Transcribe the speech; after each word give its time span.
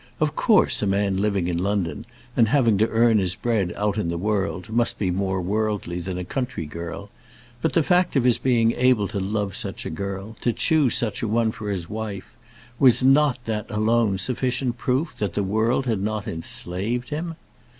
Of 0.19 0.35
course 0.35 0.81
a 0.81 0.87
man 0.87 1.17
living 1.17 1.47
in 1.47 1.59
London, 1.59 2.07
and 2.35 2.47
having 2.47 2.79
to 2.79 2.89
earn 2.89 3.19
his 3.19 3.35
bread 3.35 3.71
out 3.77 3.99
in 3.99 4.09
the 4.09 4.17
world, 4.17 4.67
must 4.71 4.97
be 4.97 5.11
more 5.11 5.39
worldly 5.39 5.99
than 5.99 6.17
a 6.17 6.25
country 6.25 6.65
girl; 6.65 7.11
but 7.61 7.73
the 7.73 7.83
fact 7.83 8.15
of 8.15 8.23
his 8.23 8.39
being 8.39 8.71
able 8.71 9.07
to 9.09 9.19
love 9.19 9.55
such 9.55 9.85
a 9.85 9.91
girl, 9.91 10.37
to 10.41 10.53
choose 10.53 10.97
such 10.97 11.21
a 11.21 11.27
one 11.27 11.51
for 11.51 11.69
his 11.69 11.87
wife, 11.87 12.33
was 12.79 13.03
not 13.03 13.45
that 13.45 13.69
alone 13.69 14.17
sufficient 14.17 14.79
proof 14.79 15.15
that 15.19 15.35
the 15.35 15.43
world 15.43 15.85
had 15.85 16.01
not 16.01 16.27
enslaved 16.27 17.09
him? 17.09 17.35